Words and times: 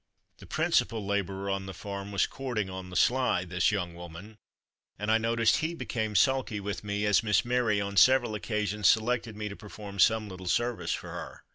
The 0.39 0.47
principal 0.47 1.05
labourer 1.05 1.47
on 1.51 1.67
the 1.67 1.75
farm 1.75 2.11
was 2.11 2.25
courting, 2.25 2.71
on 2.71 2.89
the 2.89 2.95
sly, 2.95 3.45
this 3.45 3.69
young 3.69 3.93
woman, 3.93 4.35
and 4.97 5.11
I 5.11 5.19
noticed 5.19 5.57
he 5.57 5.75
became 5.75 6.15
sulky 6.15 6.59
with 6.59 6.83
me, 6.83 7.05
as 7.05 7.21
Miss 7.21 7.45
Mary 7.45 7.79
on 7.79 7.97
several 7.97 8.33
occasions 8.33 8.87
selected 8.87 9.35
me 9.35 9.47
to 9.47 9.55
perform 9.55 9.99
some 9.99 10.27
little 10.27 10.47
service 10.47 10.91
for 10.93 11.11
her. 11.11 11.43